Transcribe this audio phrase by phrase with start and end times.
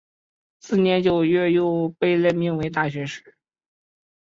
[0.59, 3.35] 次年九月又被命为大学士。